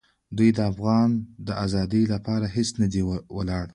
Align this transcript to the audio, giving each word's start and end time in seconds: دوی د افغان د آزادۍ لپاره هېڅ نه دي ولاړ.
دوی 0.37 0.49
د 0.57 0.59
افغان 0.71 1.09
د 1.47 1.49
آزادۍ 1.65 2.03
لپاره 2.13 2.45
هېڅ 2.55 2.69
نه 2.81 2.87
دي 2.93 3.01
ولاړ. 3.37 3.67